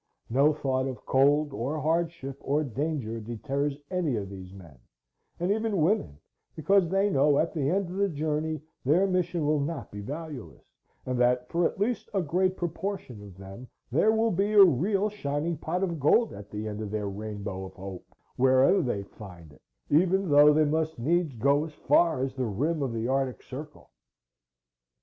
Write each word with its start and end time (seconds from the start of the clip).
No 0.31 0.51
thought 0.51 0.87
of 0.87 1.05
cold, 1.05 1.53
or 1.53 1.79
hardship, 1.79 2.35
or 2.41 2.63
danger 2.63 3.19
deters 3.19 3.77
any 3.91 4.15
of 4.15 4.31
these 4.31 4.51
men, 4.51 4.79
and 5.39 5.51
even 5.51 5.77
women, 5.79 6.17
because 6.55 6.89
they 6.89 7.11
know 7.11 7.37
at 7.37 7.53
the 7.53 7.69
end 7.69 7.87
of 7.87 7.97
the 7.97 8.09
journey 8.09 8.63
their 8.83 9.05
mission 9.05 9.45
will 9.45 9.59
not 9.59 9.91
be 9.91 10.01
valueless, 10.01 10.63
and 11.05 11.19
that 11.19 11.47
for 11.49 11.67
at 11.67 11.79
least 11.79 12.09
a 12.15 12.21
great 12.23 12.57
proportion 12.57 13.21
of 13.21 13.37
them 13.37 13.67
there 13.91 14.11
will 14.11 14.31
be 14.31 14.53
a 14.53 14.63
real 14.63 15.07
shining 15.07 15.55
pot 15.55 15.83
of 15.83 15.99
gold 15.99 16.33
at 16.33 16.49
the 16.49 16.67
end 16.67 16.81
of 16.81 16.89
their 16.89 17.07
rainbow 17.07 17.63
of 17.65 17.75
hope 17.75 18.03
where'er 18.37 18.81
they 18.81 19.03
find 19.03 19.53
it 19.53 19.61
even 19.91 20.31
though 20.31 20.51
they 20.51 20.65
must 20.65 20.97
needs 20.97 21.35
go 21.35 21.63
as 21.63 21.75
far 21.75 22.23
as 22.23 22.33
the 22.33 22.47
rim 22.47 22.81
of 22.81 22.91
the 22.91 23.07
Arctic 23.07 23.43
Circle. 23.43 23.91